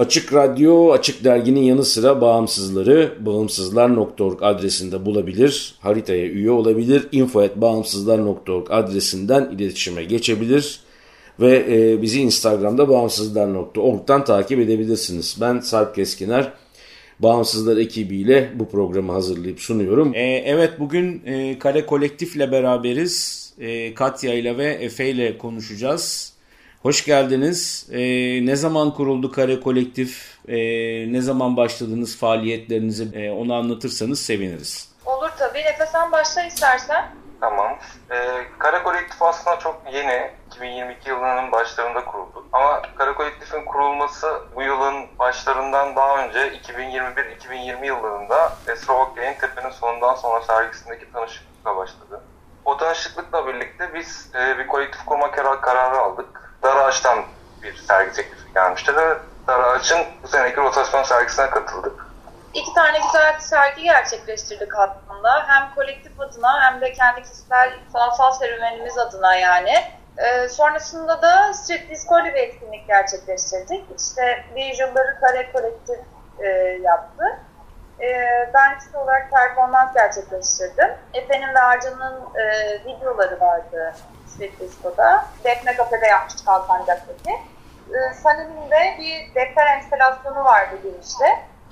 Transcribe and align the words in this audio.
Açık 0.00 0.34
Radyo, 0.34 0.90
Açık 0.92 1.24
Dergi'nin 1.24 1.62
yanı 1.62 1.84
sıra 1.84 2.20
bağımsızları 2.20 3.12
bağımsızlar.org 3.20 4.42
adresinde 4.42 5.06
bulabilir, 5.06 5.74
haritaya 5.80 6.26
üye 6.26 6.50
olabilir, 6.50 7.08
info.bağımsızlar.org 7.12 8.66
adresinden 8.70 9.50
iletişime 9.50 10.04
geçebilir 10.04 10.80
ve 11.40 11.64
e, 11.68 12.02
bizi 12.02 12.20
Instagram'da 12.20 12.88
bağımsızlar.org'dan 12.88 14.24
takip 14.24 14.58
edebilirsiniz. 14.58 15.38
Ben 15.40 15.60
Sarp 15.60 15.94
Keskiner, 15.94 16.52
Bağımsızlar 17.18 17.76
ekibiyle 17.76 18.50
bu 18.54 18.68
programı 18.68 19.12
hazırlayıp 19.12 19.60
sunuyorum. 19.60 20.14
E, 20.14 20.42
evet 20.46 20.70
bugün 20.78 21.22
e, 21.26 21.58
Kare 21.58 21.86
Kolektif'le 21.86 22.52
beraberiz. 22.52 23.46
E, 23.60 23.94
Katya 23.94 24.34
ile 24.34 24.58
ve 24.58 24.64
Efe 24.64 25.10
ile 25.10 25.38
konuşacağız. 25.38 26.32
Hoş 26.82 27.04
geldiniz. 27.04 27.88
Ee, 27.92 27.98
ne 28.46 28.56
zaman 28.56 28.94
kuruldu 28.94 29.32
Kare 29.32 29.60
Kolektif? 29.60 30.38
Ee, 30.48 30.56
ne 31.12 31.20
zaman 31.20 31.56
başladınız 31.56 32.18
faaliyetlerinizi? 32.18 33.18
Ee, 33.18 33.30
onu 33.30 33.54
anlatırsanız 33.54 34.20
seviniriz. 34.22 34.88
Olur 35.06 35.30
tabii. 35.38 35.58
Efe 35.58 35.86
sen 35.86 36.12
başla 36.12 36.42
istersen. 36.42 37.04
Tamam. 37.40 37.78
Ee, 38.10 38.16
Kare 38.58 38.82
Kolektif 38.82 39.22
aslında 39.22 39.58
çok 39.58 39.82
yeni. 39.92 40.30
2022 40.46 41.08
yılının 41.08 41.52
başlarında 41.52 42.04
kuruldu. 42.04 42.44
Ama 42.52 42.82
Kare 42.98 43.12
Kolektif'in 43.12 43.64
kurulması 43.64 44.26
bu 44.56 44.62
yılın 44.62 45.06
başlarından 45.18 45.96
daha 45.96 46.24
önce 46.24 46.38
2021-2020 46.38 47.86
yıllarında 47.86 48.52
Esra 48.72 48.92
Okyay'ın 48.92 49.38
Tepe'nin 49.38 49.70
sonundan 49.70 50.14
sonra 50.14 50.40
sergisindeki 50.40 51.12
tanışıklıkla 51.12 51.76
başladı. 51.76 52.20
O 52.64 52.76
tanışıklıkla 52.76 53.46
birlikte 53.46 53.90
biz 53.94 54.30
e, 54.34 54.58
bir 54.58 54.66
kolektif 54.66 55.04
kurma 55.04 55.30
kararı 55.30 55.98
aldık 55.98 56.49
Dar 56.62 56.76
Ağaç'tan 56.76 57.24
bir 57.62 57.76
sergi 57.76 58.12
teklifi 58.12 58.52
gelmişti 58.54 58.96
ve 58.96 59.18
Dar 59.48 59.60
Ağaç'ın 59.60 59.98
bu 60.22 60.28
seneki 60.28 60.56
rotasyon 60.56 61.02
sergisine 61.02 61.50
katıldık. 61.50 62.06
İki 62.54 62.74
tane 62.74 62.98
güzel 63.06 63.38
sergi 63.40 63.82
gerçekleştirdik 63.82 64.74
aslında. 64.74 65.48
Hem 65.48 65.74
kolektif 65.74 66.20
adına 66.20 66.62
hem 66.62 66.80
de 66.80 66.92
kendi 66.92 67.22
kişisel 67.22 67.72
sanatsal 67.92 68.32
serüvenimiz 68.32 68.98
adına 68.98 69.34
yani. 69.34 69.74
Ee, 70.18 70.48
sonrasında 70.48 71.22
da 71.22 71.54
Street 71.54 71.90
Disco 71.90 72.24
bir 72.24 72.34
etkinlik 72.34 72.86
gerçekleştirdik. 72.86 73.84
İşte 73.98 74.44
Visual'ları 74.54 75.20
Kare 75.20 75.52
Kolektif 75.52 75.98
e, 76.38 76.46
yaptı. 76.82 77.24
E, 78.00 78.08
ben 78.54 78.78
kişi 78.78 78.96
olarak 78.96 79.30
performans 79.30 79.94
gerçekleştirdim. 79.94 80.90
Efe'nin 81.14 81.54
ve 81.54 81.60
Arcan'ın 81.60 82.20
e, 82.36 82.74
videoları 82.84 83.40
vardı 83.40 83.94
Street 84.34 84.60
Disco'da. 84.60 85.26
Defne 85.44 85.76
Kafe'de 85.76 86.06
yapmıştık 86.06 86.48
Alsancak'taki. 86.48 87.30
Ee, 87.30 88.14
Sanem'in 88.14 88.70
de 88.70 88.96
bir 88.98 89.34
defter 89.34 89.76
enstalasyonu 89.76 90.44
vardı 90.44 90.76
girişte. 90.82 91.24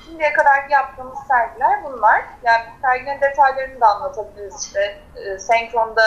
Şimdiye 0.07 0.33
kadar 0.33 0.69
yaptığımız 0.71 1.19
sergiler 1.29 1.85
bunlar. 1.85 2.25
Yani 2.45 2.65
serginin 2.83 3.21
detaylarını 3.21 3.81
da 3.81 3.87
anlatabiliriz 3.87 4.65
işte. 4.65 4.99
E, 5.17 5.39
senkronda 5.39 6.03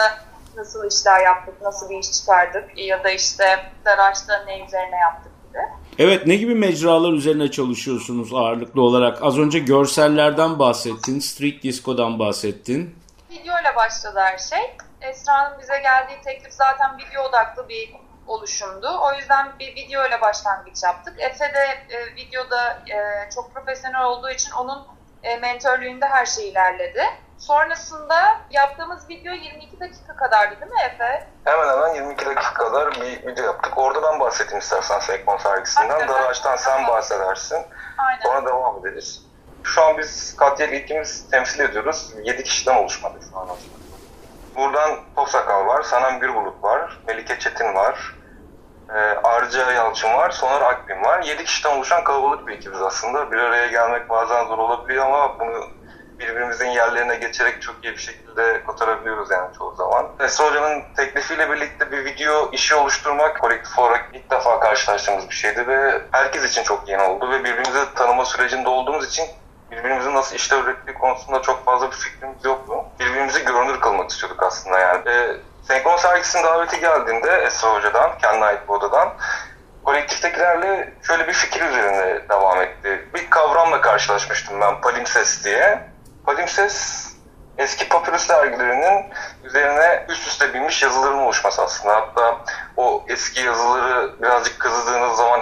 nasıl 0.56 0.88
işler 0.88 1.20
yaptık, 1.20 1.62
nasıl 1.62 1.90
bir 1.90 1.98
iş 1.98 2.12
çıkardık 2.12 2.78
ya 2.78 3.04
da 3.04 3.10
işte 3.10 3.44
Daraş'ta 3.84 4.44
ne 4.46 4.64
üzerine 4.64 4.96
yaptık 4.96 5.32
gibi. 5.48 5.58
Evet 5.98 6.26
ne 6.26 6.36
gibi 6.36 6.54
mecralar 6.54 7.12
üzerine 7.12 7.50
çalışıyorsunuz 7.50 8.34
ağırlıklı 8.34 8.82
olarak? 8.82 9.22
Az 9.22 9.38
önce 9.38 9.58
görsellerden 9.58 10.58
bahsettin, 10.58 11.20
street 11.20 11.62
disco'dan 11.62 12.18
bahsettin. 12.18 12.94
Video 13.30 13.54
ile 13.60 13.76
başladı 13.76 14.20
her 14.20 14.38
şey. 14.38 14.76
Esra'nın 15.02 15.58
bize 15.58 15.78
geldiği 15.78 16.20
teklif 16.20 16.52
zaten 16.52 16.98
video 16.98 17.22
odaklı 17.22 17.68
bir 17.68 17.96
oluşumdu. 18.26 19.00
O 19.02 19.12
yüzden 19.12 19.58
bir 19.58 19.74
video 19.74 20.06
ile 20.08 20.20
başlangıç 20.20 20.82
yaptık. 20.82 21.14
Efe 21.18 21.54
de 21.54 21.64
e, 21.90 22.14
videoda 22.16 22.70
e, 22.70 23.30
çok 23.34 23.54
profesyonel 23.54 24.04
olduğu 24.04 24.30
için 24.30 24.50
onun 24.50 24.86
e, 25.22 25.36
mentörlüğünde 25.36 26.06
her 26.06 26.26
şey 26.26 26.48
ilerledi. 26.48 27.04
Sonrasında 27.38 28.40
yaptığımız 28.50 29.08
video 29.08 29.32
22 29.32 29.80
dakika 29.80 30.16
kadardı 30.16 30.60
değil 30.60 30.72
mi 30.72 30.80
Efe? 30.94 31.26
Hemen 31.44 31.68
hemen 31.68 31.94
22 31.94 32.26
dakika 32.26 32.54
kadar 32.54 32.92
bir 32.94 33.26
video 33.26 33.44
yaptık. 33.44 33.78
Orada 33.78 34.02
ben 34.02 34.20
bahsedeyim 34.20 34.58
istersen 34.58 34.98
Sekmon 34.98 35.36
sergisinden. 35.36 36.08
Daraç'tan 36.08 36.56
sen 36.56 36.86
bahsedersin. 36.86 37.66
Aynen. 37.98 38.22
Sonra 38.22 38.46
devam 38.46 38.78
ederiz. 38.78 39.22
Şu 39.64 39.84
an 39.84 39.98
biz 39.98 40.36
Katya 40.36 40.66
ilkimiz 40.66 41.30
temsil 41.30 41.60
ediyoruz. 41.60 42.12
7 42.22 42.44
kişiden 42.44 42.76
oluşmadı 42.76 43.18
şu 43.32 43.38
an 43.38 43.44
aslında. 43.44 43.81
Buradan 44.56 44.98
Topsakal 45.16 45.66
var, 45.66 45.82
Sanem 45.82 46.20
Gürbulut 46.20 46.62
var, 46.62 47.00
Melike 47.06 47.38
Çetin 47.38 47.74
var, 47.74 48.14
e, 48.88 48.98
Arca 49.24 49.72
Yalçın 49.72 50.14
var, 50.14 50.30
Soner 50.30 50.60
Akbin 50.60 51.02
var. 51.04 51.22
7 51.22 51.44
kişiden 51.44 51.76
oluşan 51.76 52.04
kalabalık 52.04 52.46
bir 52.46 52.52
ekibiz 52.52 52.82
aslında. 52.82 53.32
Bir 53.32 53.36
araya 53.36 53.66
gelmek 53.66 54.10
bazen 54.10 54.44
zor 54.46 54.58
olabiliyor 54.58 55.06
ama 55.06 55.38
bunu 55.38 55.64
birbirimizin 56.18 56.68
yerlerine 56.68 57.16
geçerek 57.16 57.62
çok 57.62 57.84
iyi 57.84 57.92
bir 57.92 57.98
şekilde 57.98 58.62
kotarabiliyoruz 58.66 59.30
yani 59.30 59.56
çoğu 59.58 59.74
zaman. 59.74 60.06
Esra 60.20 60.44
Hoca'nın 60.44 60.82
teklifiyle 60.96 61.50
birlikte 61.50 61.92
bir 61.92 62.04
video 62.04 62.50
işi 62.52 62.74
oluşturmak 62.74 63.40
kolektif 63.40 63.78
olarak 63.78 64.10
ilk 64.12 64.30
defa 64.30 64.60
karşılaştığımız 64.60 65.30
bir 65.30 65.34
şeydi 65.34 65.66
ve 65.66 66.02
herkes 66.10 66.44
için 66.44 66.62
çok 66.62 66.88
yeni 66.88 67.02
oldu 67.02 67.30
ve 67.30 67.40
birbirimizi 67.40 67.94
tanıma 67.94 68.24
sürecinde 68.24 68.68
olduğumuz 68.68 69.08
için 69.08 69.26
birbirimizin 69.70 70.14
nasıl 70.14 70.36
işler 70.36 70.58
ürettiği 70.58 70.98
konusunda 70.98 71.42
çok 71.42 71.64
fazla 71.64 71.90
bir 71.90 71.96
fikrimiz 71.96 72.44
yoktu. 72.44 72.81
Birbirimizi 73.06 73.44
görünür 73.44 73.80
kılmak 73.80 74.10
istiyorduk 74.10 74.42
aslında 74.42 74.78
yani. 74.78 75.08
E, 75.08 75.36
Senkron 75.62 75.96
sergisinin 75.96 76.44
daveti 76.44 76.80
geldiğinde 76.80 77.30
Esra 77.46 77.74
Hoca'dan, 77.74 78.18
kendi 78.18 78.44
ait 78.44 78.68
bir 78.68 78.72
odadan 78.72 79.14
kolektiftekilerle 79.84 80.92
şöyle 81.02 81.28
bir 81.28 81.32
fikir 81.32 81.60
üzerine 81.62 82.28
devam 82.28 82.60
etti. 82.60 83.08
Bir 83.14 83.30
kavramla 83.30 83.80
karşılaşmıştım 83.80 84.60
ben 84.60 84.80
palimpses 84.80 85.44
diye. 85.44 85.88
Palimpses 86.26 87.06
eski 87.58 87.88
papyrus 87.88 88.28
dergilerinin 88.28 89.04
üzerine 89.44 90.06
üst 90.08 90.28
üste 90.28 90.54
binmiş 90.54 90.82
yazıların 90.82 91.18
oluşması 91.18 91.62
aslında. 91.62 91.94
Hatta 91.94 92.38
o 92.76 93.04
eski 93.08 93.40
yazıları 93.40 94.22
birazcık 94.22 94.60
kazıdığınız 94.60 95.16
zaman 95.16 95.40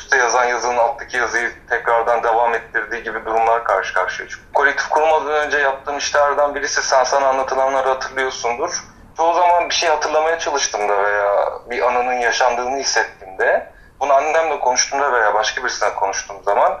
üstte 0.00 0.16
yazan 0.16 0.44
yazının 0.44 0.76
alttaki 0.76 1.16
yazıyı 1.16 1.52
tekrardan 1.68 2.22
devam 2.22 2.54
ettirdiği 2.54 3.02
gibi 3.02 3.24
durumlar 3.24 3.64
karşı 3.64 3.94
karşıya 3.94 4.28
çıkıyor. 4.28 4.52
Kolektif 4.54 4.88
kurulmadan 4.88 5.32
önce 5.32 5.58
yaptığım 5.58 5.98
işlerden 5.98 6.54
birisi 6.54 6.82
sen 6.82 7.04
sana 7.04 7.26
anlatılanları 7.26 7.88
hatırlıyorsundur. 7.88 8.84
Çoğu 9.16 9.34
zaman 9.34 9.68
bir 9.68 9.74
şey 9.74 9.88
hatırlamaya 9.88 10.38
çalıştığımda 10.38 11.04
veya 11.04 11.48
bir 11.70 11.82
anının 11.82 12.12
yaşandığını 12.12 12.76
hissettiğimde 12.76 13.72
bunu 14.00 14.12
annemle 14.12 14.60
konuştuğumda 14.60 15.12
veya 15.12 15.34
başka 15.34 15.64
birisine 15.64 15.94
konuştuğum 15.94 16.42
zaman 16.44 16.80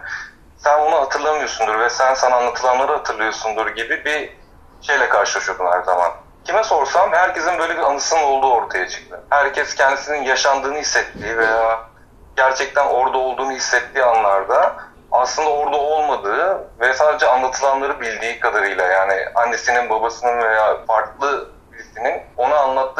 sen 0.56 0.78
onu 0.78 0.96
hatırlamıyorsundur 1.00 1.78
ve 1.78 1.90
sen 1.90 2.14
sana 2.14 2.36
anlatılanları 2.36 2.92
hatırlıyorsundur 2.92 3.66
gibi 3.66 4.04
bir 4.04 4.36
şeyle 4.82 5.08
karşılaşıyordum 5.08 5.66
her 5.66 5.82
zaman. 5.82 6.10
Kime 6.44 6.64
sorsam 6.64 7.12
herkesin 7.12 7.58
böyle 7.58 7.76
bir 7.76 7.82
anısının 7.82 8.22
olduğu 8.22 8.52
ortaya 8.52 8.88
çıktı. 8.88 9.20
Herkes 9.30 9.74
kendisinin 9.74 10.22
yaşandığını 10.22 10.78
hissettiği 10.78 11.38
veya 11.38 11.89
gerçekten 12.36 12.86
orada 12.86 13.18
olduğunu 13.18 13.52
hissettiği 13.52 14.04
anlarda 14.04 14.74
aslında 15.12 15.50
orada 15.50 15.76
olmadığı 15.76 16.68
ve 16.80 16.94
sadece 16.94 17.26
anlatılanları 17.26 18.00
bildiği 18.00 18.40
kadarıyla 18.40 18.84
yani 18.84 19.14
annesinin 19.34 19.90
babasının 19.90 20.42
veya 20.42 20.76
farklı 20.86 21.48
birisinin 21.72 22.22
ona 22.36 22.56
anlat 22.56 22.96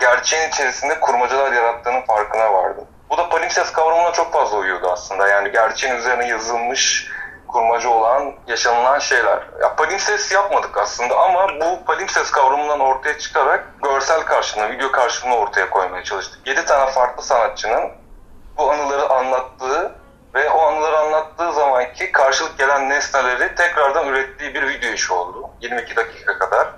gerçeğin 0.00 0.48
içerisinde 0.48 1.00
kurmacalar 1.00 1.52
yarattığının 1.52 2.02
farkına 2.02 2.52
vardım. 2.52 2.84
Bu 3.10 3.16
da 3.16 3.28
palimpsest 3.28 3.72
kavramına 3.72 4.12
çok 4.12 4.32
fazla 4.32 4.56
uyuyordu 4.56 4.90
aslında. 4.90 5.28
Yani 5.28 5.52
gerçeğin 5.52 5.94
üzerine 5.94 6.28
yazılmış 6.28 7.10
kurmacı 7.48 7.90
olan, 7.90 8.34
yaşanılan 8.46 8.98
şeyler. 8.98 9.42
Ya 9.62 9.76
palimpsest 9.76 10.32
yapmadık 10.32 10.78
aslında 10.78 11.18
ama 11.18 11.48
bu 11.60 11.84
palimpsest 11.84 12.32
kavramından 12.32 12.80
ortaya 12.80 13.18
çıkarak 13.18 13.64
görsel 13.82 14.20
karşılığını, 14.20 14.70
video 14.70 14.92
karşılığını 14.92 15.36
ortaya 15.36 15.70
koymaya 15.70 16.04
çalıştık. 16.04 16.46
7 16.46 16.64
tane 16.64 16.90
farklı 16.90 17.22
sanatçının 17.22 17.90
bu 18.58 18.70
anıları 18.70 19.10
anlattığı 19.10 19.94
ve 20.34 20.50
o 20.50 20.62
anıları 20.62 20.98
anlattığı 20.98 21.52
zamanki 21.52 22.12
karşılık 22.12 22.58
gelen 22.58 22.88
nesneleri 22.88 23.54
tekrardan 23.54 24.06
ürettiği 24.08 24.54
bir 24.54 24.68
video 24.68 24.90
işi 24.90 25.12
oldu. 25.12 25.50
22 25.60 25.96
dakika 25.96 26.38
kadar 26.38 26.68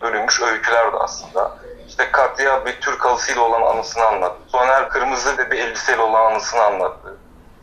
bölünmüş 0.00 0.42
öyküler 0.42 0.92
de 0.92 0.96
aslında. 0.96 1.56
İşte 1.88 2.10
Katya 2.10 2.66
bir 2.66 2.80
Türk 2.80 3.04
halısıyla 3.04 3.42
olan 3.42 3.62
anısını 3.62 4.04
anlattı. 4.04 4.42
Soner 4.48 4.88
Kırmızı 4.88 5.50
bir 5.50 5.58
elbiseyle 5.58 6.02
olan 6.02 6.32
anısını 6.32 6.62
anlattı. 6.62 7.16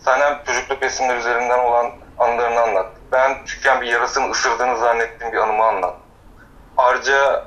Sanem 0.05 0.39
çocukluk 0.45 0.83
resimler 0.83 1.17
üzerinden 1.17 1.59
olan 1.59 1.91
anılarını 2.19 2.61
anlattı. 2.61 2.99
Ben 3.11 3.39
küçükken 3.45 3.81
bir 3.81 3.87
yarasını 3.87 4.31
ısırdığını 4.31 4.77
zannettiğim 4.77 5.33
bir 5.33 5.37
anımı 5.37 5.63
anlattı. 5.63 5.99
Arca 6.77 7.45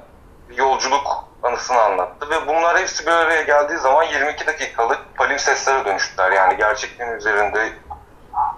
yolculuk 0.57 1.25
anısını 1.43 1.81
anlattı 1.81 2.31
ve 2.31 2.47
bunlar 2.47 2.79
hepsi 2.79 3.07
bir 3.07 3.13
araya 3.13 3.43
geldiği 3.43 3.79
zaman 3.79 4.03
22 4.03 4.47
dakikalık 4.47 5.17
palimpsestlere 5.17 5.85
dönüştüler. 5.85 6.33
Yani 6.33 6.57
gerçekliğin 6.57 7.13
üzerinde 7.13 7.73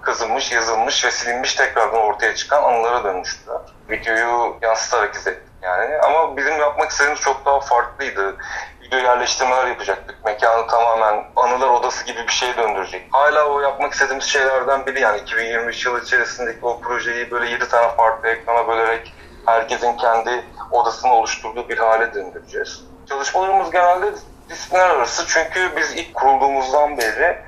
kazınmış, 0.03 0.53
yazılmış 0.53 1.05
ve 1.05 1.11
silinmiş 1.11 1.55
tekrardan 1.55 2.01
ortaya 2.01 2.35
çıkan 2.35 2.63
anılara 2.63 3.05
dönüştüler. 3.05 3.61
Videoyu 3.91 4.57
yansıtarak 4.63 5.15
izlettik 5.15 5.49
yani. 5.63 5.99
Ama 5.99 6.37
bizim 6.37 6.59
yapmak 6.59 6.91
istediğimiz 6.91 7.21
çok 7.21 7.47
daha 7.47 7.61
farklıydı. 7.61 8.37
Video 8.89 8.99
yerleştirmeler 8.99 9.67
yapacaktık. 9.67 10.25
Mekanı 10.25 10.67
tamamen 10.67 11.25
anılar 11.37 11.69
odası 11.69 12.05
gibi 12.05 12.27
bir 12.27 12.33
şeye 12.33 12.57
döndürecek. 12.57 13.07
Hala 13.11 13.45
o 13.45 13.61
yapmak 13.61 13.93
istediğimiz 13.93 14.25
şeylerden 14.25 14.87
biri 14.87 15.01
yani 15.01 15.19
2023 15.19 15.87
yılı 15.87 16.03
içerisindeki 16.03 16.59
o 16.63 16.81
projeyi 16.81 17.31
böyle 17.31 17.51
7 17.51 17.69
tane 17.69 17.89
farklı 17.97 18.29
ekrana 18.29 18.69
bölerek 18.69 19.15
herkesin 19.47 19.97
kendi 19.97 20.45
odasını 20.71 21.13
oluşturduğu 21.13 21.69
bir 21.69 21.79
hale 21.79 22.15
döndüreceğiz. 22.15 22.85
Çalışmalarımız 23.09 23.71
genelde 23.71 24.13
disiplinler 24.49 24.91
arası 24.91 25.27
çünkü 25.27 25.77
biz 25.77 25.93
ilk 25.97 26.15
kurulduğumuzdan 26.15 26.99
beri 26.99 27.39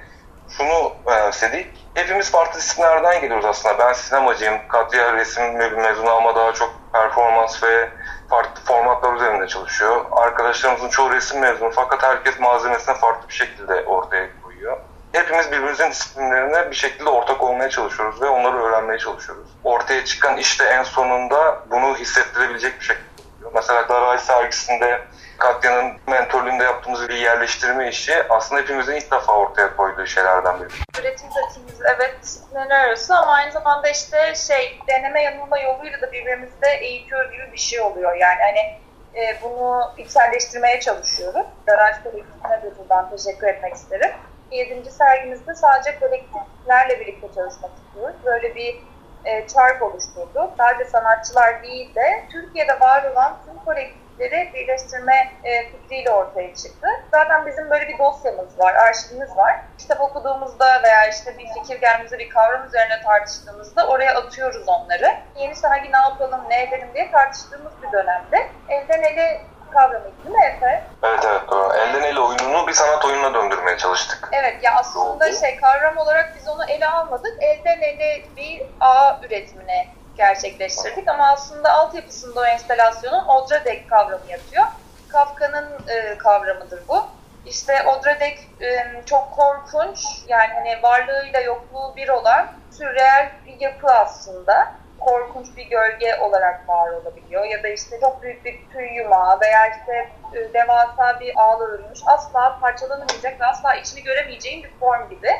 şunu 0.49 0.93
önemsedik. 1.07 1.67
Hepimiz 1.95 2.31
farklı 2.31 2.59
disiplinlerden 2.59 3.21
geliyoruz 3.21 3.45
aslında. 3.45 3.79
Ben 3.79 3.93
sinemacıyım. 3.93 4.69
Katya 4.69 5.13
resim 5.13 5.57
mezunu 5.57 6.11
ama 6.11 6.37
daha 6.37 6.53
çok 6.53 6.73
performans 6.93 7.63
ve 7.63 7.91
farklı 8.31 8.65
formatlar 8.65 9.17
üzerinde 9.17 9.47
çalışıyor. 9.47 10.05
Arkadaşlarımızın 10.13 10.89
çoğu 10.89 11.13
resim 11.13 11.41
mezunu 11.41 11.71
fakat 11.71 12.03
herkes 12.03 12.41
malzemesine 12.41 12.95
farklı 12.95 13.29
bir 13.29 13.35
şekilde 13.35 13.85
ortaya 13.87 14.29
koyuyor. 14.43 14.77
Hepimiz 15.13 15.53
birbirimizin 15.53 15.91
disiplinlerine 15.91 16.71
bir 16.71 16.77
şekilde 16.77 17.11
ortak 17.11 17.43
olmaya 17.43 17.71
çalışıyoruz 17.71 18.23
ve 18.23 18.27
onları 18.27 18.63
öğrenmeye 18.63 18.99
çalışıyoruz. 18.99 19.49
Ortaya 19.65 20.05
çıkan 20.05 20.37
işte 20.37 20.65
en 20.65 20.83
sonunda 20.83 21.59
bunu 21.71 21.97
hissettirebilecek 21.97 22.81
bir 22.81 22.85
şekilde. 22.85 23.10
Mesela 23.55 23.89
Daray 23.89 24.19
sergisinde 24.19 25.01
Katya'nın 25.39 25.93
mentorluğunda 26.07 26.65
yaptığımız 26.65 27.09
bir 27.09 27.15
yerleştirme 27.15 27.89
işi 27.89 28.15
aslında 28.29 28.61
hepimizin 28.61 28.95
ilk 28.95 29.11
defa 29.13 29.33
ortaya 29.33 29.77
koyduğu 29.77 30.07
şeylerden 30.07 30.61
biri. 30.61 30.69
Üretim 31.01 31.29
pratiğimiz 31.31 31.81
evet 31.97 32.15
disiplinler 32.23 32.81
arası 32.81 33.17
ama 33.17 33.33
aynı 33.33 33.53
zamanda 33.53 33.89
işte 33.89 34.35
şey 34.35 34.79
deneme 34.89 35.23
yanılma 35.23 35.59
yoluyla 35.59 36.01
da 36.01 36.13
birbirimizde 36.13 36.69
eğitiyor 36.69 37.33
gibi 37.33 37.53
bir 37.53 37.59
şey 37.59 37.81
oluyor. 37.81 38.15
Yani 38.15 38.39
hani 38.43 38.81
e, 39.15 39.43
bunu 39.43 39.93
içselleştirmeye 39.99 40.81
çalışıyoruz. 40.81 41.47
Garaj 41.67 42.03
kolektifine 42.03 42.63
de 42.63 42.79
buradan 42.79 43.11
teşekkür 43.11 43.47
etmek 43.47 43.75
isterim. 43.75 44.11
Yedinci 44.51 44.91
sergimizde 44.91 45.55
sadece 45.55 45.99
kolektiflerle 45.99 47.01
birlikte 47.01 47.27
çalışmak 47.35 47.71
istiyoruz. 47.87 48.17
Böyle 48.25 48.55
bir 48.55 48.77
e, 49.25 49.47
çark 49.47 49.83
oluşturduk. 49.83 50.51
Sadece 50.59 50.91
sanatçılar 50.91 51.63
değil 51.63 51.95
de 51.95 52.25
Türkiye'de 52.33 52.81
var 52.81 53.05
olan 53.05 53.37
tüm 53.47 53.65
kolektif 53.65 54.11
fikirleri 54.21 54.55
birleştirme 54.55 55.33
e, 55.45 55.69
fikriyle 55.71 56.11
ortaya 56.11 56.55
çıktı. 56.55 56.87
Zaten 57.11 57.47
bizim 57.47 57.71
böyle 57.71 57.89
bir 57.89 57.99
dosyamız 57.99 58.59
var, 58.59 58.75
arşivimiz 58.75 59.37
var. 59.37 59.61
Kitap 59.79 60.01
okuduğumuzda 60.01 60.83
veya 60.83 61.09
işte 61.09 61.39
bir 61.39 61.47
fikir 61.47 61.81
geldiğimizde 61.81 62.19
bir 62.19 62.29
kavram 62.29 62.67
üzerine 62.67 63.03
tartıştığımızda 63.05 63.89
oraya 63.89 64.15
atıyoruz 64.15 64.69
onları. 64.69 65.17
Yeni 65.37 65.55
sergi 65.55 65.93
ne 65.93 65.97
yapalım, 65.97 66.41
ne 66.49 66.63
edelim 66.63 66.89
diye 66.95 67.11
tartıştığımız 67.11 67.73
bir 67.83 67.93
dönemde 67.93 68.49
elden 68.69 69.03
ele 69.03 69.41
kavramı 69.71 70.05
değil 70.05 70.35
mi 70.37 70.45
Efe? 70.57 70.91
Evet 71.03 71.25
evet 71.25 71.43
doğru. 71.51 71.73
Elden 71.75 72.03
ele 72.03 72.21
oyununu 72.21 72.67
bir 72.67 72.73
sanat 72.73 73.05
oyununa 73.05 73.35
döndürmeye 73.35 73.77
çalıştık. 73.77 74.29
Evet 74.33 74.63
ya 74.63 74.75
aslında 74.77 75.33
şey 75.33 75.57
kavram 75.57 75.99
olarak 75.99 76.37
biz 76.37 76.49
onu 76.49 76.65
ele 76.65 76.89
almadık. 76.89 77.43
Elden 77.43 77.81
ele 77.81 78.37
bir 78.37 78.63
ağ 78.81 79.21
üretimine 79.23 79.87
gerçekleştirdik 80.15 81.09
ama 81.09 81.29
aslında 81.33 81.73
altyapısında 81.73 82.41
o 82.41 82.45
enstalasyonun 82.45 83.25
Odradek 83.29 83.91
kavramı 83.91 84.31
yatıyor. 84.31 84.65
Kafka'nın 85.09 85.87
e, 85.89 86.19
kavramıdır 86.19 86.89
bu. 86.89 87.09
İşte 87.45 87.83
Odradek 87.83 88.39
e, 88.61 89.03
çok 89.07 89.33
korkunç 89.33 89.99
yani 90.29 90.53
hani 90.55 90.83
varlığıyla 90.83 91.41
yokluğu 91.41 91.97
bir 91.97 92.09
olan 92.09 92.47
sürreel 92.71 93.31
bir 93.47 93.61
yapı 93.61 93.87
aslında. 93.87 94.73
Korkunç 95.01 95.57
bir 95.57 95.65
gölge 95.65 96.17
olarak 96.17 96.69
var 96.69 96.91
olabiliyor 96.91 97.45
ya 97.45 97.63
da 97.63 97.69
işte 97.69 98.01
çok 98.01 98.23
büyük 98.23 98.45
bir 98.45 98.69
tüy 98.73 98.95
yumağı 98.97 99.41
veya 99.41 99.67
işte 99.67 100.09
e, 100.35 100.55
devasa 100.55 101.21
bir 101.21 101.33
ağla 101.37 101.65
örülmüş 101.65 102.01
asla 102.07 102.59
parçalanamayacak 102.61 103.41
ve 103.41 103.47
asla 103.47 103.75
içini 103.75 104.03
göremeyeceğin 104.03 104.63
bir 104.65 104.79
form 104.79 105.09
gibi. 105.09 105.31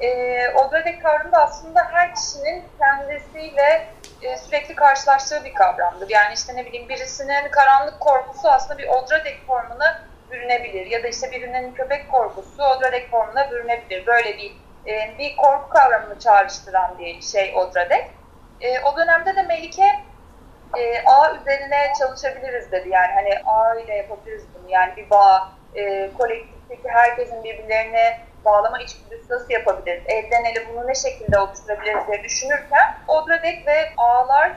E, 0.00 0.08
Odradek 0.50 1.02
kavramı 1.02 1.32
da 1.32 1.42
aslında 1.42 1.80
her 1.92 2.14
kişinin 2.14 2.64
kendisiyle 2.78 3.86
e, 4.22 4.36
sürekli 4.36 4.74
karşılaştığı 4.74 5.44
bir 5.44 5.54
kavramdır. 5.54 6.10
Yani 6.10 6.34
işte 6.34 6.56
ne 6.56 6.66
bileyim 6.66 6.88
birisinin 6.88 7.48
karanlık 7.50 8.00
korkusu 8.00 8.48
aslında 8.48 8.78
bir 8.78 8.88
Odradek 8.88 9.46
formuna 9.46 10.06
bürünebilir. 10.30 10.86
Ya 10.86 11.02
da 11.02 11.08
işte 11.08 11.30
birinin 11.30 11.74
köpek 11.74 12.10
korkusu 12.10 12.62
Odradek 12.62 13.10
formuna 13.10 13.50
bürünebilir. 13.50 14.06
Böyle 14.06 14.36
bir 14.38 14.56
e, 14.86 15.18
bir 15.18 15.36
korku 15.36 15.68
kavramını 15.68 16.18
çağrıştıran 16.18 16.98
bir 16.98 17.20
şey 17.20 17.54
Odradek. 17.56 18.15
E, 18.60 18.80
o 18.80 18.96
dönemde 18.96 19.36
de 19.36 19.42
Melike 19.42 19.86
e, 20.78 21.02
ağ 21.06 21.34
üzerine 21.34 21.92
çalışabiliriz 21.98 22.72
dedi. 22.72 22.88
Yani 22.88 23.12
hani 23.14 23.30
ağ 23.44 23.80
ile 23.80 23.94
yapabiliriz 23.94 24.44
bunu. 24.54 24.70
Yani 24.70 24.96
bir 24.96 25.10
bağ, 25.10 25.52
e, 25.74 26.12
kolektifteki 26.18 26.88
herkesin 26.88 27.44
birbirlerine 27.44 28.18
bağlama 28.44 28.78
içgüdüsü 28.78 29.32
nasıl 29.32 29.50
yapabiliriz? 29.50 30.02
Elden 30.06 30.44
ele 30.44 30.68
bunu 30.68 30.88
ne 30.88 30.94
şekilde 30.94 31.38
oluşturabiliriz 31.38 32.06
diye 32.08 32.22
düşünürken 32.22 32.94
Odradek 33.08 33.66
ve 33.66 33.88
ağlar, 33.96 34.52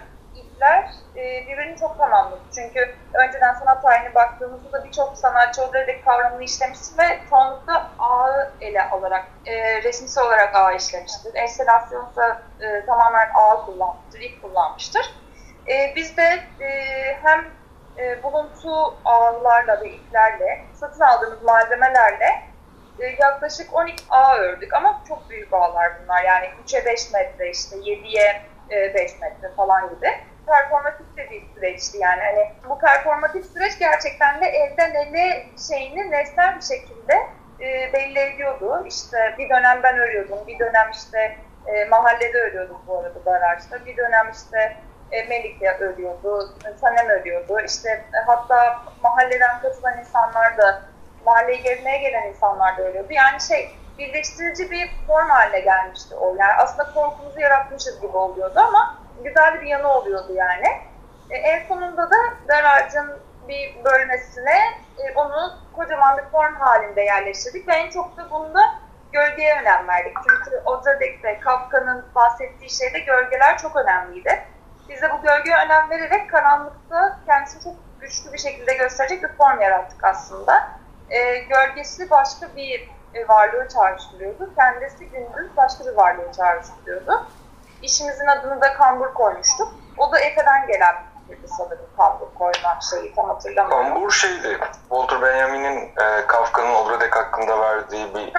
ipler 0.59 0.89
e, 1.15 1.47
birbirini 1.47 1.77
çok 1.79 1.97
tamamladı. 1.97 2.41
Çünkü 2.55 2.95
önceden 3.13 3.53
sanat 3.53 3.81
tarihine 3.81 4.15
baktığımızda 4.15 4.71
da 4.71 4.83
birçok 4.83 5.17
sanatçı 5.17 5.63
Odradek 5.63 6.05
kavramını 6.05 6.43
işlemiştir 6.43 6.97
ve 6.97 7.19
çoğunlukla 7.29 7.91
ağı 7.99 8.51
ele 8.61 8.83
alarak, 8.83 9.25
e, 9.45 9.83
resimsel 9.83 10.23
olarak 10.23 10.55
ağı 10.55 10.75
işlemiştir. 10.75 11.35
Enstalasyonsa 11.35 12.41
e, 12.61 12.85
tamamen 12.85 13.29
ağı 13.33 13.65
kullanmıştır, 13.65 14.19
ip 14.19 14.41
kullanmıştır. 14.41 15.13
E, 15.67 15.93
biz 15.95 16.17
de 16.17 16.39
e, 16.59 16.69
hem 17.23 17.45
e, 17.97 18.23
buluntu 18.23 18.97
ağlarla 19.05 19.81
ve 19.81 19.89
iplerle, 19.89 20.65
satın 20.73 21.01
aldığımız 21.01 21.43
malzemelerle 21.43 22.41
e, 22.99 23.05
yaklaşık 23.19 23.73
12 23.73 24.03
ağ 24.09 24.37
ördük 24.37 24.73
ama 24.73 25.01
çok 25.07 25.29
büyük 25.29 25.53
ağlar 25.53 25.91
bunlar. 26.03 26.23
Yani 26.23 26.49
3'e 26.65 26.85
5 26.85 27.11
metre 27.11 27.51
işte 27.51 27.75
7'ye 27.75 28.41
5 28.69 29.11
e, 29.11 29.17
metre 29.21 29.49
falan 29.55 29.89
gibi. 29.89 30.09
Performatif 30.49 31.17
de 31.17 31.29
bir 31.29 31.43
süreçti 31.55 31.97
yani. 31.97 32.21
Hani 32.21 32.51
bu 32.69 32.79
performatif 32.79 33.45
süreç 33.45 33.79
gerçekten 33.79 34.41
de 34.41 34.45
elden 34.45 34.93
ele 34.93 35.45
şeyini 35.67 36.11
nesnel 36.11 36.55
bir 36.55 36.61
şekilde 36.61 37.13
e, 37.59 37.93
belli 37.93 38.19
ediyordu. 38.19 38.83
İşte 38.87 39.35
bir 39.37 39.49
dönem 39.49 39.83
ben 39.83 39.97
örüyordum, 39.97 40.47
bir 40.47 40.59
dönem 40.59 40.91
işte 40.91 41.37
e, 41.65 41.85
mahallede 41.85 42.37
örüyordum 42.37 42.81
bu 42.87 42.97
arada 42.97 43.19
garajda. 43.25 43.85
Bir 43.85 43.97
dönem 43.97 44.31
işte 44.33 44.77
e, 45.11 45.23
Melike 45.23 45.71
örüyordu, 45.71 46.57
Sanem 46.81 47.09
örüyordu. 47.09 47.59
İşte 47.65 48.05
hatta 48.27 48.83
mahalleden 49.03 49.61
katılan 49.61 49.99
insanlar 49.99 50.57
da 50.57 50.81
mahalleyi 51.25 51.61
gezmeye 51.61 51.97
gelen 51.97 52.27
insanlar 52.27 52.77
da 52.77 52.81
ölüyordu. 52.81 53.13
Yani 53.13 53.41
şey 53.41 53.69
birleştirici 53.97 54.71
bir 54.71 54.91
form 55.07 55.29
haline 55.29 55.59
gelmişti 55.59 56.15
o. 56.15 56.35
Yani 56.39 56.53
aslında 56.57 56.93
korkumuzu 56.93 57.39
yaratmışız 57.39 58.01
gibi 58.01 58.17
oluyordu 58.17 58.59
ama 58.59 58.99
güzel 59.23 59.61
bir 59.61 59.67
yanı 59.67 59.87
oluyordu 59.87 60.33
yani. 60.33 60.67
E, 61.29 61.37
en 61.37 61.67
sonunda 61.67 62.09
da 62.11 62.15
garajın 62.47 63.17
bir 63.47 63.83
bölmesine 63.83 64.57
e, 64.97 65.13
onu 65.15 65.53
kocaman 65.75 66.17
bir 66.17 66.23
form 66.23 66.55
halinde 66.55 67.01
yerleştirdik 67.01 67.67
ve 67.67 67.73
en 67.73 67.89
çok 67.89 68.17
da 68.17 68.31
bunda 68.31 68.61
gölgeye 69.11 69.61
önem 69.61 69.87
verdik. 69.87 70.17
Çünkü 70.29 70.61
Ozadek'te 70.65 71.39
Kafka'nın 71.39 72.05
bahsettiği 72.15 72.69
şeyde 72.69 72.99
gölgeler 72.99 73.57
çok 73.57 73.75
önemliydi. 73.75 74.43
Biz 74.89 75.01
de 75.01 75.11
bu 75.11 75.21
gölgeye 75.21 75.57
önem 75.65 75.89
vererek 75.89 76.29
karanlıkta 76.29 77.19
kendisini 77.25 77.63
çok 77.63 77.73
güçlü 77.99 78.33
bir 78.33 78.37
şekilde 78.37 78.73
gösterecek 78.73 79.23
bir 79.23 79.37
form 79.37 79.61
yarattık 79.61 80.03
aslında. 80.03 80.69
e, 81.09 81.39
gölgesi 81.39 82.09
başka 82.09 82.55
bir 82.55 82.89
e, 83.13 83.27
varlığı 83.27 83.67
çağrıştırıyordu. 83.67 84.49
Kendisi 84.55 85.09
gündüz 85.09 85.57
başka 85.57 85.85
bir 85.85 85.95
varlığı 85.95 86.31
çağrıştırıyordu. 86.37 87.27
İşimizin 87.81 88.27
adını 88.27 88.61
da 88.61 88.73
kambur 88.73 89.13
koymuştuk. 89.13 89.73
O 89.97 90.11
da 90.11 90.19
Efe'den 90.19 90.67
gelen 90.67 90.95
bir 91.29 91.47
sanırım 91.47 91.85
kambur 91.97 92.27
koyma 92.35 92.79
şeyi 92.89 93.15
tam 93.15 93.27
hatırlamıyorum. 93.29 93.93
Kambur 93.93 94.11
şeydi. 94.11 94.59
Walter 94.89 95.21
Benjamin'in 95.21 95.91
e, 96.01 96.27
Kafka'nın 96.27 96.73
Odradek 96.73 97.15
hakkında 97.15 97.59
verdiği 97.59 98.15
bir 98.15 98.33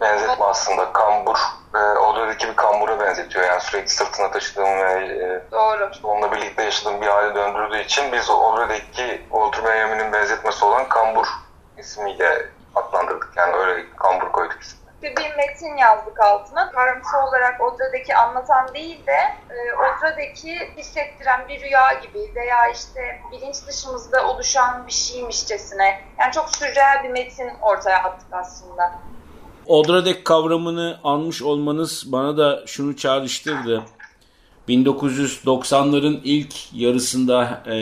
benzetme 0.00 0.44
aslında. 0.44 0.92
Kambur, 0.92 1.38
e, 1.74 1.78
Odradek'i 1.78 2.48
bir 2.48 2.56
kambura 2.56 3.00
benzetiyor. 3.00 3.44
Yani 3.44 3.60
sürekli 3.60 3.88
sırtına 3.88 4.30
taşıdığım 4.30 4.64
ve 4.64 4.92
e, 5.06 5.50
Doğru. 5.52 5.90
onunla 6.02 6.32
birlikte 6.32 6.62
yaşadığım 6.62 7.00
bir 7.00 7.06
hale 7.06 7.34
döndürdüğü 7.34 7.78
için 7.78 8.12
biz 8.12 8.30
Odradek'i 8.30 9.22
Walter 9.30 9.64
Benjamin'in 9.64 10.12
benzetmesi 10.12 10.64
olan 10.64 10.88
kambur 10.88 11.26
ismiyle 11.78 12.46
adlandırdık. 12.74 13.30
Yani 13.36 13.56
öyle 13.56 13.84
kambur 13.96 14.32
koyduk 14.32 14.62
ismini. 14.62 14.87
Bir 15.02 15.36
metin 15.36 15.76
yazdık 15.76 16.20
altına. 16.20 16.72
Kavramsal 16.72 17.28
olarak 17.28 17.60
Odra'daki 17.60 18.14
anlatan 18.14 18.74
değil 18.74 19.06
de 19.06 19.18
e, 19.50 19.56
Odra'daki 19.74 20.58
hissettiren 20.76 21.48
bir 21.48 21.60
rüya 21.60 21.92
gibi 22.02 22.34
veya 22.34 22.68
işte 22.74 23.20
bilinç 23.32 23.56
dışımızda 23.66 24.28
oluşan 24.28 24.86
bir 24.86 24.92
şeymişçesine. 24.92 26.00
Yani 26.18 26.32
çok 26.32 26.56
sürreel 26.56 27.04
bir 27.04 27.10
metin 27.10 27.50
ortaya 27.62 28.02
attık 28.02 28.28
aslında. 28.32 28.92
Odradek 29.66 30.24
kavramını 30.24 31.00
almış 31.04 31.42
olmanız 31.42 32.04
bana 32.12 32.36
da 32.36 32.66
şunu 32.66 32.96
çağrıştırdı. 32.96 33.84
1990'ların 34.68 36.20
ilk 36.24 36.54
yarısında 36.72 37.62
e, 37.66 37.76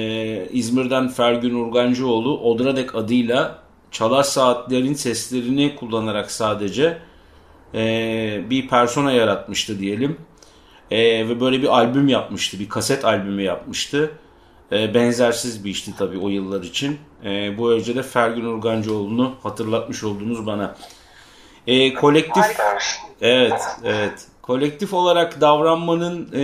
İzmir'den 0.50 1.08
Fergün 1.08 1.54
Urgancıoğlu 1.54 2.40
Odradek 2.40 2.94
adıyla 2.94 3.65
çalar 3.90 4.22
saatlerin 4.22 4.94
seslerini 4.94 5.76
kullanarak 5.76 6.30
sadece 6.30 6.98
e, 7.74 8.50
bir 8.50 8.68
persona 8.68 9.12
yaratmıştı 9.12 9.78
diyelim. 9.78 10.16
E, 10.90 10.98
ve 11.28 11.40
böyle 11.40 11.62
bir 11.62 11.68
albüm 11.78 12.08
yapmıştı, 12.08 12.58
bir 12.58 12.68
kaset 12.68 13.04
albümü 13.04 13.42
yapmıştı. 13.42 14.10
E, 14.72 14.94
benzersiz 14.94 15.64
bir 15.64 15.70
işti 15.70 15.92
tabii 15.98 16.18
o 16.18 16.28
yıllar 16.28 16.62
için. 16.62 16.98
E, 17.24 17.58
bu 17.58 17.72
önce 17.72 17.96
de 17.96 18.02
Fergün 18.02 18.44
Urgancıoğlu'nu 18.44 19.34
hatırlatmış 19.42 20.04
oldunuz 20.04 20.46
bana. 20.46 20.76
E, 21.66 21.94
kolektif 21.94 22.42
Harikaymış. 22.44 22.84
Evet, 23.20 23.62
evet. 23.84 24.26
Kolektif 24.42 24.94
olarak 24.94 25.40
davranmanın 25.40 26.28
e, 26.32 26.38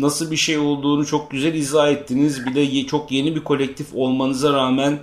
nasıl 0.00 0.30
bir 0.30 0.36
şey 0.36 0.58
olduğunu 0.58 1.06
çok 1.06 1.30
güzel 1.30 1.54
izah 1.54 1.88
ettiniz. 1.88 2.46
Bir 2.46 2.54
de 2.54 2.60
ye- 2.60 2.86
çok 2.86 3.12
yeni 3.12 3.36
bir 3.36 3.44
kolektif 3.44 3.86
olmanıza 3.94 4.52
rağmen 4.52 4.98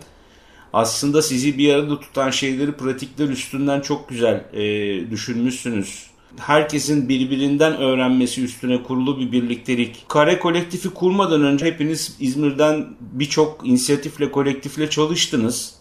aslında 0.75 1.21
sizi 1.21 1.57
bir 1.57 1.73
arada 1.73 1.99
tutan 1.99 2.29
şeyleri 2.29 2.71
pratikler 2.71 3.29
üstünden 3.29 3.81
çok 3.81 4.09
güzel 4.09 4.43
e, 4.53 4.61
düşünmüşsünüz. 5.11 6.11
Herkesin 6.39 7.09
birbirinden 7.09 7.77
öğrenmesi 7.77 8.43
üstüne 8.43 8.83
kurulu 8.83 9.19
bir 9.19 9.31
birliktelik. 9.31 10.05
Kare 10.07 10.39
kolektifi 10.39 10.89
kurmadan 10.89 11.43
önce 11.43 11.65
hepiniz 11.65 12.17
İzmir'den 12.19 12.85
birçok 12.99 13.67
inisiyatifle, 13.67 14.31
kolektifle 14.31 14.89
çalıştınız. 14.89 15.75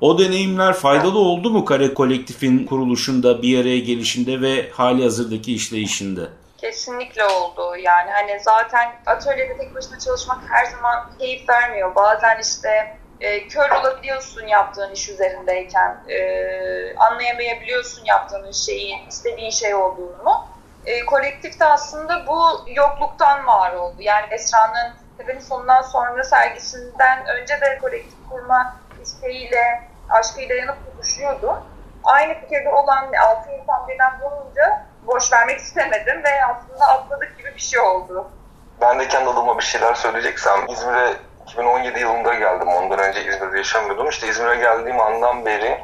O 0.00 0.18
deneyimler 0.18 0.72
faydalı 0.72 1.18
oldu 1.18 1.50
mu 1.50 1.64
Kare 1.64 1.94
Kolektif'in 1.94 2.66
kuruluşunda, 2.66 3.42
bir 3.42 3.60
araya 3.60 3.78
gelişinde 3.78 4.40
ve 4.40 4.70
hali 4.70 5.02
hazırdaki 5.02 5.54
işleyişinde? 5.54 6.20
Kesinlikle 6.58 7.24
oldu. 7.24 7.76
Yani 7.82 8.10
hani 8.10 8.40
zaten 8.44 8.92
atölyede 9.06 9.56
tek 9.58 9.74
başına 9.74 9.98
çalışmak 9.98 10.38
her 10.48 10.64
zaman 10.64 11.10
keyif 11.18 11.48
vermiyor. 11.48 11.94
Bazen 11.94 12.40
işte 12.42 12.98
e, 13.20 13.48
kör 13.48 13.70
olabiliyorsun 13.70 14.46
yaptığın 14.46 14.92
iş 14.92 15.08
üzerindeyken. 15.08 15.96
E, 16.08 16.96
anlayamayabiliyorsun 16.96 18.04
yaptığın 18.04 18.52
şeyin 18.52 19.08
istediğin 19.08 19.50
şey 19.50 19.74
olduğunu. 19.74 20.46
E, 20.86 21.06
kolektifte 21.06 21.64
aslında 21.64 22.26
bu 22.26 22.64
yokluktan 22.66 23.46
var 23.46 23.72
oldu. 23.72 23.96
Yani 23.98 24.26
Esra'nın 24.30 24.92
Tepe'nin 25.18 25.40
sonundan 25.40 25.82
sonra 25.82 26.24
sergisinden 26.24 27.26
önce 27.26 27.60
de 27.60 27.78
kolektif 27.80 28.18
kurma 28.30 28.76
isteğiyle, 29.02 29.82
aşkıyla 30.10 30.54
yanıp 30.54 30.76
tutuşuyordu. 30.86 31.62
Aynı 32.04 32.34
fikirde 32.34 32.68
olan 32.68 33.12
altı 33.12 33.50
insan 33.50 33.88
birden 33.88 34.20
bulunca 34.20 34.86
boş 35.06 35.32
vermek 35.32 35.58
istemedim 35.58 36.22
ve 36.24 36.44
aslında 36.44 36.86
atladık 36.86 37.38
gibi 37.38 37.54
bir 37.54 37.60
şey 37.60 37.80
oldu. 37.80 38.28
Ben 38.80 38.98
de 38.98 39.08
kendi 39.08 39.30
adıma 39.30 39.58
bir 39.58 39.64
şeyler 39.64 39.94
söyleyeceksem 39.94 40.66
İzmir'e 40.68 41.12
2017 41.46 42.00
yılında 42.00 42.34
geldim. 42.34 42.68
Ondan 42.68 42.98
önce 42.98 43.24
İzmir'de 43.24 43.56
yaşamıyordum. 43.56 44.08
İşte 44.08 44.28
İzmir'e 44.28 44.56
geldiğim 44.56 45.00
andan 45.00 45.44
beri 45.44 45.80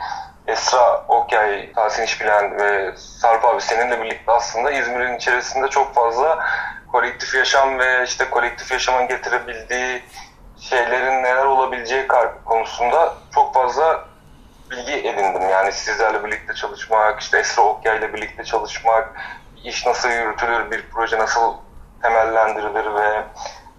Esra 0.47 1.05
Okyay, 1.09 1.73
Tahsin 1.73 2.03
İşbilen 2.03 2.59
ve 2.59 2.97
Sarp 2.97 3.45
abi 3.45 3.61
seninle 3.61 4.03
birlikte 4.03 4.33
aslında 4.33 4.71
İzmir'in 4.71 5.17
içerisinde 5.17 5.69
çok 5.69 5.95
fazla 5.95 6.39
kolektif 6.93 7.35
yaşam 7.35 7.79
ve 7.79 8.05
işte 8.05 8.31
kolektif 8.31 8.73
yaşamın 8.73 9.09
getirebildiği 9.09 10.03
şeylerin 10.61 11.23
neler 11.23 11.45
olabileceği 11.45 12.09
konusunda 12.45 13.15
çok 13.35 13.55
fazla 13.55 14.05
bilgi 14.71 14.93
edindim. 14.93 15.49
Yani 15.49 15.73
sizlerle 15.73 16.25
birlikte 16.25 16.55
çalışmak, 16.55 17.21
işte 17.21 17.39
Esra 17.39 17.63
Okyay 17.63 17.99
ile 17.99 18.15
birlikte 18.15 18.45
çalışmak, 18.45 19.09
iş 19.65 19.87
nasıl 19.87 20.09
yürütülür, 20.09 20.71
bir 20.71 20.91
proje 20.91 21.19
nasıl 21.19 21.55
temellendirilir 22.03 22.95
ve 22.95 23.25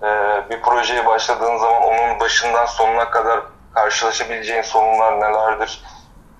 e, 0.03 0.09
bir 0.49 0.61
projeye 0.61 1.05
başladığın 1.05 1.57
zaman 1.57 1.83
onun 1.83 2.19
başından 2.19 2.65
sonuna 2.65 3.09
kadar 3.09 3.39
karşılaşabileceğin 3.73 4.61
sorunlar 4.61 5.19
nelerdir? 5.19 5.83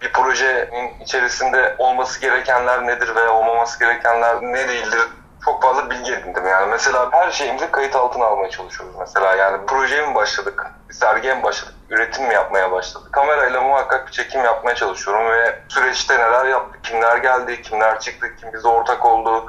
Bir 0.01 0.11
projenin 0.11 0.99
içerisinde 0.99 1.75
olması 1.77 2.21
gerekenler 2.21 2.87
nedir 2.87 3.15
veya 3.15 3.33
olmaması 3.33 3.79
gerekenler 3.79 4.41
ne 4.41 4.67
değildir? 4.67 5.01
Çok 5.45 5.61
fazla 5.63 5.89
bilgi 5.89 6.13
edindim 6.13 6.47
yani. 6.47 6.65
Mesela 6.69 7.09
her 7.11 7.31
şeyimizi 7.31 7.71
kayıt 7.71 7.95
altına 7.95 8.25
almaya 8.25 8.49
çalışıyoruz 8.49 8.95
mesela. 8.99 9.35
Yani 9.35 9.65
projeye 9.65 10.07
mi 10.07 10.15
başladık, 10.15 10.65
sergiye 10.91 11.35
mi 11.35 11.43
başladık, 11.43 11.75
üretim 11.89 12.27
mi 12.27 12.33
yapmaya 12.33 12.71
başladık? 12.71 13.13
Kamerayla 13.13 13.61
muhakkak 13.61 14.07
bir 14.07 14.11
çekim 14.11 14.43
yapmaya 14.43 14.75
çalışıyorum 14.75 15.31
ve 15.31 15.59
süreçte 15.67 16.13
neler 16.19 16.45
yaptık, 16.45 16.83
kimler 16.83 17.17
geldi, 17.17 17.61
kimler 17.61 17.99
çıktı, 17.99 18.35
kim 18.35 18.53
bize 18.53 18.67
ortak 18.67 19.05
oldu. 19.05 19.45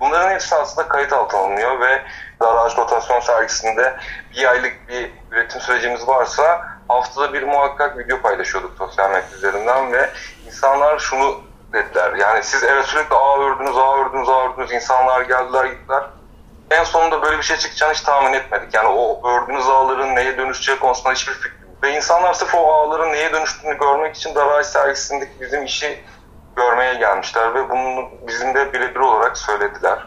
Bunların 0.00 0.30
hepsi 0.30 0.54
aslında 0.54 0.88
kayıt 0.88 1.12
altına 1.12 1.40
alınıyor 1.40 1.80
ve 1.80 2.02
Daraj 2.40 2.76
Rotasyon 2.76 3.20
sergisinde 3.20 3.96
bir 4.36 4.50
aylık 4.50 4.88
bir 4.88 5.10
üretim 5.30 5.60
sürecimiz 5.60 6.08
varsa 6.08 6.66
haftada 6.88 7.32
bir 7.32 7.42
muhakkak 7.42 7.98
video 7.98 8.20
paylaşıyorduk 8.20 8.72
sosyal 8.78 9.10
medya 9.10 9.36
üzerinden 9.36 9.92
ve 9.92 10.10
insanlar 10.46 10.98
şunu 10.98 11.51
dediler. 11.72 12.12
Yani 12.12 12.42
siz 12.42 12.64
evet 12.64 12.84
sürekli 12.84 13.16
ağ 13.16 13.38
ördünüz, 13.38 13.76
ağ 13.78 13.96
ördünüz, 13.96 14.28
ağ 14.28 14.48
ördünüz. 14.48 14.72
İnsanlar 14.72 15.20
geldiler, 15.20 15.64
gittiler. 15.64 16.02
En 16.70 16.84
sonunda 16.84 17.22
böyle 17.22 17.38
bir 17.38 17.42
şey 17.42 17.56
çıkacağını 17.56 17.94
hiç 17.94 18.00
tahmin 18.00 18.32
etmedik. 18.32 18.74
Yani 18.74 18.88
o 18.88 19.30
ördüğünüz 19.30 19.68
ağların 19.68 20.16
neye 20.16 20.38
dönüşeceği 20.38 20.78
konusunda 20.78 21.12
hiçbir 21.12 21.32
fikrim. 21.32 21.62
Ve 21.82 21.96
insanlar 21.96 22.34
sırf 22.34 22.54
o 22.54 22.72
ağların 22.72 23.12
neye 23.12 23.32
dönüştüğünü 23.32 23.78
görmek 23.78 24.16
için 24.16 24.34
Daraj 24.34 24.66
sergisindeki 24.66 25.40
bizim 25.40 25.64
işi 25.64 26.04
görmeye 26.56 26.94
gelmişler 26.94 27.54
ve 27.54 27.70
bunu 27.70 28.10
bizim 28.26 28.54
de 28.54 28.72
birebir 28.72 29.00
olarak 29.00 29.38
söylediler. 29.38 29.98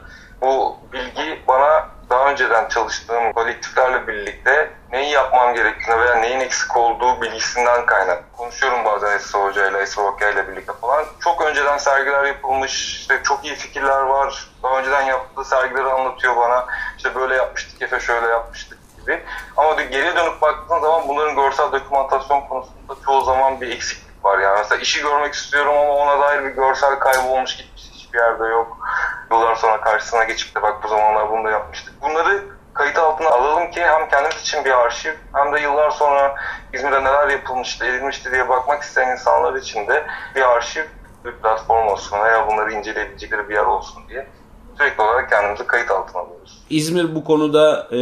Bu 0.42 0.78
bilgi 0.94 1.44
bana 1.48 1.95
daha 2.10 2.32
önceden 2.32 2.70
çalıştığım 2.70 3.34
kolektiflerle 3.34 4.08
birlikte 4.08 4.70
neyi 4.92 5.12
yapmam 5.12 5.54
gerektiğini 5.54 6.00
veya 6.00 6.16
neyin 6.16 6.40
eksik 6.40 6.78
olduğu 6.78 7.22
bilgisinden 7.22 7.86
kaynak. 7.86 8.24
Konuşuyorum 8.38 8.86
bazen 8.86 9.12
Esra 9.12 9.40
Hoca 9.40 9.70
ile, 9.70 9.78
Esra 9.78 10.02
Hoca 10.02 10.30
ile 10.30 10.48
birlikte 10.48 10.74
falan. 10.82 11.06
Çok 11.20 11.42
önceden 11.42 11.78
sergiler 11.78 12.24
yapılmış, 12.24 13.00
işte 13.00 13.22
çok 13.24 13.46
iyi 13.46 13.56
fikirler 13.56 14.02
var. 14.02 14.48
Daha 14.64 14.80
önceden 14.80 15.02
yaptığı 15.02 15.46
sergileri 15.46 15.90
anlatıyor 15.90 16.36
bana. 16.36 16.66
İşte 16.98 17.16
böyle 17.16 17.36
yapmıştık, 17.36 17.82
Efe 17.82 18.00
şöyle 18.00 18.28
yapmıştık 18.28 18.80
gibi. 19.02 19.24
Ama 19.58 19.82
geriye 19.82 20.16
dönüp 20.16 20.42
baktığın 20.42 20.80
zaman 20.80 21.08
bunların 21.08 21.36
görsel 21.36 21.72
dokümantasyon 21.72 22.42
konusunda 22.42 22.96
çoğu 23.06 23.22
zaman 23.22 23.62
bir 23.62 23.72
eksiklik 23.76 24.26
var. 24.26 24.40
Yani 24.40 24.58
mesela 24.58 24.82
işi 24.82 25.02
görmek 25.02 25.34
istiyorum 25.34 25.78
ama 25.78 25.94
ona 25.94 26.20
dair 26.22 26.44
bir 26.44 26.50
görsel 26.50 27.00
kaybı 27.00 27.28
olmuş 27.28 27.58
gitmiş 27.58 27.95
hiçbir 28.16 28.22
yerde 28.22 28.54
yok. 28.54 28.78
Yıllar 29.32 29.56
sonra 29.56 29.82
karşısına 29.82 30.24
geçip 30.24 30.56
de 30.56 30.62
bak 30.62 30.84
bu 30.84 30.88
zamanlar 30.88 31.32
bunu 31.32 31.46
da 31.46 31.50
yapmıştık. 31.50 31.94
Bunları 32.02 32.44
kayıt 32.74 32.98
altına 32.98 33.30
alalım 33.30 33.72
ki 33.72 33.82
hem 33.82 34.10
kendimiz 34.10 34.42
için 34.42 34.66
bir 34.66 34.72
arşiv 34.72 35.14
hem 35.34 35.54
de 35.54 35.60
yıllar 35.60 35.92
sonra 35.92 36.36
İzmir'de 36.74 37.04
neler 37.04 37.28
yapılmıştı, 37.28 37.86
edilmişti 37.86 38.32
diye 38.32 38.50
bakmak 38.50 38.84
isteyen 38.84 39.12
insanlar 39.12 39.56
için 39.56 39.88
de 39.88 40.06
bir 40.36 40.42
arşiv, 40.42 40.84
bir 41.26 41.32
platform 41.32 41.88
olsun 41.88 42.18
veya 42.20 42.48
bunları 42.48 42.74
inceleyebilecekleri 42.74 43.50
bir 43.50 43.54
yer 43.54 43.66
olsun 43.66 44.04
diye 44.10 44.28
sürekli 44.78 45.04
olarak 45.04 45.30
kendimizi 45.30 45.68
kayıt 45.68 45.92
altına 45.92 46.22
alıyoruz. 46.22 46.64
İzmir 46.70 47.16
bu 47.16 47.24
konuda 47.24 47.88
e, 47.92 47.98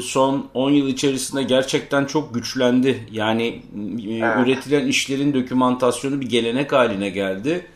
son 0.00 0.50
10 0.54 0.70
yıl 0.70 0.88
içerisinde 0.88 1.42
gerçekten 1.42 2.04
çok 2.04 2.34
güçlendi. 2.34 3.06
Yani 3.10 3.46
e, 3.46 4.24
evet. 4.24 4.36
üretilen 4.38 4.86
işlerin 4.86 5.34
dokümantasyonu 5.34 6.20
bir 6.20 6.28
gelenek 6.28 6.72
haline 6.72 7.08
geldi. 7.08 7.66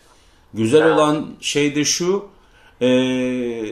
Güzel 0.54 0.82
evet. 0.82 0.92
olan 0.92 1.26
şey 1.40 1.74
de 1.74 1.84
şu, 1.84 2.28
e, 2.80 2.88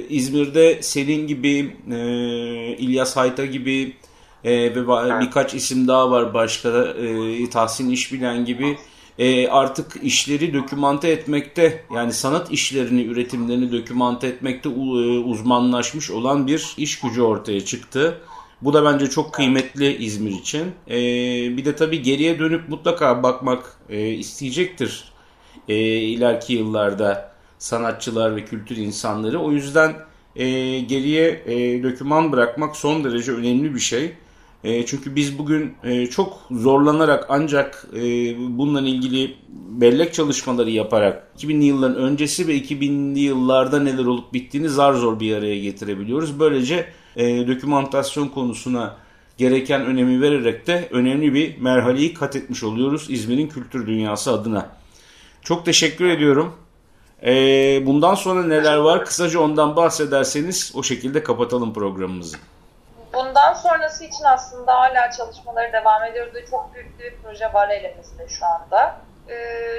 İzmir'de 0.09 0.83
senin 0.83 1.27
gibi, 1.27 1.77
e, 1.91 1.97
İlyas 2.77 3.17
Hayta 3.17 3.45
gibi 3.47 3.97
e, 4.45 4.53
ve 4.53 4.81
evet. 5.07 5.23
birkaç 5.23 5.55
isim 5.55 5.89
daha 5.89 6.11
var 6.11 6.35
başka, 6.35 6.69
e, 6.69 7.51
Tahsin 7.51 7.91
İşbilen 7.91 8.45
gibi 8.45 8.77
e, 9.19 9.49
artık 9.49 9.97
işleri 10.03 10.55
dokümante 10.55 11.09
etmekte 11.09 11.85
yani 11.95 12.13
sanat 12.13 12.53
işlerini, 12.53 13.05
üretimlerini 13.05 13.73
dokümante 13.73 14.27
etmekte 14.27 14.69
e, 14.69 14.73
uzmanlaşmış 15.19 16.11
olan 16.11 16.47
bir 16.47 16.75
iş 16.77 17.01
gücü 17.01 17.23
ortaya 17.23 17.65
çıktı. 17.65 18.21
Bu 18.63 18.73
da 18.73 18.85
bence 18.85 19.11
çok 19.11 19.33
kıymetli 19.33 19.97
İzmir 19.97 20.31
için. 20.31 20.73
E, 20.89 20.97
bir 21.57 21.65
de 21.65 21.77
tabii 21.77 22.03
geriye 22.03 22.39
dönüp 22.39 22.69
mutlaka 22.69 23.23
bakmak 23.23 23.77
e, 23.89 24.09
isteyecektir 24.09 25.14
e, 25.69 25.77
ileriki 25.99 26.53
yıllarda 26.53 27.35
sanatçılar 27.59 28.37
ve 28.37 28.45
kültür 28.45 28.77
insanları. 28.77 29.41
O 29.41 29.53
yüzden 29.53 29.95
e, 30.37 30.81
geriye 30.81 31.43
e, 31.47 31.83
döküman 31.83 32.33
bırakmak 32.33 32.77
son 32.77 33.05
derece 33.05 33.33
önemli 33.33 33.75
bir 33.75 33.81
şey. 33.81 34.13
E, 34.65 34.87
çünkü 34.87 35.17
biz 35.17 35.39
bugün 35.39 35.75
e, 35.85 36.07
çok 36.07 36.41
zorlanarak 36.51 37.27
ancak 37.29 37.87
e, 37.97 38.01
bununla 38.59 38.81
ilgili 38.81 39.35
bellek 39.69 40.15
çalışmaları 40.15 40.71
yaparak 40.71 41.29
2000'li 41.39 41.65
yılların 41.65 41.97
öncesi 41.97 42.49
ve 42.49 42.59
2000'li 42.59 43.21
yıllarda 43.21 43.81
neler 43.81 44.05
olup 44.05 44.33
bittiğini 44.33 44.69
zar 44.69 44.93
zor 44.93 45.21
bir 45.21 45.37
araya 45.37 45.59
getirebiliyoruz. 45.59 46.41
Böylece 46.41 46.87
e, 47.17 47.49
dokümantasyon 47.49 48.29
konusuna 48.29 48.97
gereken 49.39 49.87
önemi 49.87 50.23
vererek 50.23 50.67
de 50.67 50.89
önemli 50.91 51.35
bir 51.35 51.59
merhaleyi 51.59 52.15
kat 52.15 52.37
etmiş 52.37 52.65
oluyoruz 52.65 53.07
İzmir'in 53.09 53.49
kültür 53.49 53.87
dünyası 53.87 54.33
adına. 54.33 54.84
Çok 55.45 55.65
teşekkür 55.65 56.09
ediyorum. 56.09 56.59
E, 57.23 57.33
bundan 57.87 58.15
sonra 58.15 58.43
neler 58.43 58.77
var? 58.77 59.05
Kısaca 59.05 59.41
ondan 59.41 59.77
bahsederseniz 59.77 60.73
o 60.77 60.83
şekilde 60.83 61.23
kapatalım 61.23 61.75
programımızı. 61.75 62.37
Bundan 63.15 63.55
sonrası 63.55 64.05
için 64.05 64.25
aslında 64.25 64.75
hala 64.75 65.11
çalışmaları 65.11 65.73
devam 65.73 66.05
ediyoruz 66.05 66.51
çok 66.51 66.75
büyük 66.75 66.99
bir 66.99 67.15
proje 67.23 67.53
var 67.53 67.69
elimizde 67.69 68.29
şu 68.29 68.47
anda. 68.47 68.97
Ee, 69.29 69.35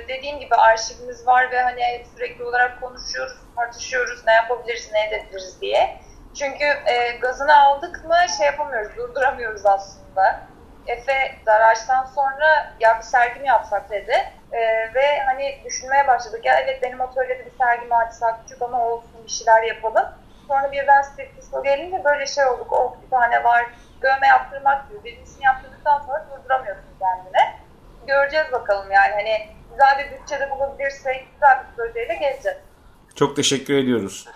dediğim 0.07 0.39
gibi 0.39 0.55
arşivimiz 0.55 1.27
var 1.27 1.51
ve 1.51 1.61
hani 1.61 2.05
sürekli 2.15 2.43
olarak 2.43 2.81
konuşuyoruz, 2.81 3.33
tartışıyoruz, 3.55 4.21
ne 4.27 4.33
yapabiliriz, 4.33 4.89
ne 4.93 5.07
edebiliriz 5.07 5.61
diye. 5.61 5.99
Çünkü 6.33 6.63
e, 6.63 7.17
gazını 7.21 7.57
aldık 7.63 8.05
mı 8.05 8.15
şey 8.37 8.45
yapamıyoruz, 8.45 8.97
durduramıyoruz 8.97 9.65
aslında. 9.65 10.47
Efe 10.87 11.35
Daraç'tan 11.45 12.05
sonra 12.05 12.73
ya 12.79 12.97
bir 12.97 13.03
sergi 13.03 13.39
mi 13.39 13.47
yapsak 13.47 13.89
dedi. 13.89 14.13
E, 14.51 14.59
ve 14.95 15.19
hani 15.25 15.61
düşünmeye 15.65 16.07
başladık. 16.07 16.45
Ya 16.45 16.59
evet 16.59 16.83
benim 16.83 17.01
atölyede 17.01 17.45
bir 17.45 17.57
sergi 17.57 17.85
mi 17.85 17.95
açsak 17.95 18.43
küçük 18.43 18.61
ama 18.61 18.85
olsun 18.85 19.25
bir 19.25 19.31
şeyler 19.31 19.63
yapalım. 19.63 20.05
Sonra 20.47 20.71
birden 20.71 21.01
street 21.01 21.37
disco 21.37 21.63
gelince 21.63 22.03
böyle 22.03 22.25
şey 22.25 22.45
olduk. 22.45 22.73
Oh 22.73 22.95
bir 23.05 23.09
tane 23.09 23.43
var. 23.43 23.65
Dövme 24.01 24.27
yaptırmak 24.27 24.89
gibi. 24.89 25.03
Birincisini 25.03 25.45
yaptırdıktan 25.45 25.99
sonra 25.99 26.25
durduramıyorsun 26.31 26.99
kendine. 26.99 27.59
Göreceğiz 28.07 28.51
bakalım 28.51 28.91
yani. 28.91 29.13
Hani 29.13 29.47
güzel 29.71 29.99
bir 29.99 30.19
bütçede 30.19 30.51
bulabilirsek 30.51 31.27
güzel 31.33 31.59
bir 31.59 31.75
projeyle 31.75 32.15
geleceğiz. 32.15 32.57
Çok 33.15 33.35
teşekkür 33.35 33.77
ediyoruz. 33.77 34.27